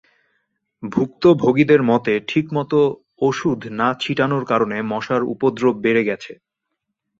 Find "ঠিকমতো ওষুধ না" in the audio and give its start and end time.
2.27-3.89